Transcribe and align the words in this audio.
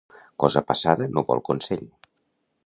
Cosa 0.43 0.63
passada 0.71 1.09
no 1.13 1.25
vol 1.29 1.43
consell. 1.51 1.85